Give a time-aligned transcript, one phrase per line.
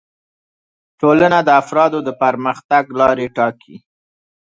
[0.99, 3.75] ټولنه د افرادو د پرمختګ لارې ټاکي